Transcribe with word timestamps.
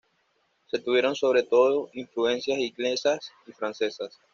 Se 0.71 0.79
tuvieron 0.79 1.15
sobre 1.15 1.43
todo 1.43 1.91
influencias 1.93 2.57
inglesas 2.57 3.31
y 3.45 3.51
francesas. 3.51 4.17